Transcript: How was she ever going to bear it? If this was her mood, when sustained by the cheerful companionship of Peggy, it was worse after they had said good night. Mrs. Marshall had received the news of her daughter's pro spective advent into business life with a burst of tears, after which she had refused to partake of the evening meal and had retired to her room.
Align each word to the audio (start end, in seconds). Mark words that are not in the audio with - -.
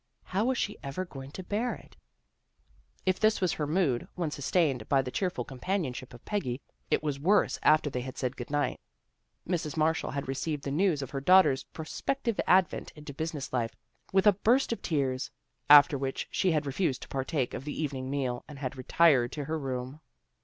How 0.23 0.45
was 0.45 0.57
she 0.57 0.79
ever 0.81 1.05
going 1.05 1.29
to 1.29 1.43
bear 1.43 1.75
it? 1.75 1.95
If 3.05 3.19
this 3.19 3.39
was 3.39 3.53
her 3.53 3.67
mood, 3.67 4.07
when 4.15 4.31
sustained 4.31 4.89
by 4.89 5.03
the 5.03 5.11
cheerful 5.11 5.43
companionship 5.45 6.11
of 6.15 6.25
Peggy, 6.25 6.59
it 6.89 7.03
was 7.03 7.19
worse 7.19 7.59
after 7.61 7.87
they 7.87 8.01
had 8.01 8.17
said 8.17 8.35
good 8.35 8.49
night. 8.49 8.79
Mrs. 9.47 9.77
Marshall 9.77 10.09
had 10.09 10.27
received 10.27 10.63
the 10.63 10.71
news 10.71 11.03
of 11.03 11.11
her 11.11 11.21
daughter's 11.21 11.65
pro 11.65 11.85
spective 11.85 12.39
advent 12.47 12.91
into 12.95 13.13
business 13.13 13.53
life 13.53 13.75
with 14.11 14.25
a 14.25 14.33
burst 14.33 14.73
of 14.73 14.81
tears, 14.81 15.29
after 15.69 15.99
which 15.99 16.27
she 16.31 16.51
had 16.51 16.65
refused 16.65 17.03
to 17.03 17.07
partake 17.07 17.53
of 17.53 17.63
the 17.63 17.79
evening 17.79 18.09
meal 18.09 18.43
and 18.47 18.57
had 18.57 18.77
retired 18.79 19.31
to 19.33 19.43
her 19.45 19.59
room. 19.59 20.01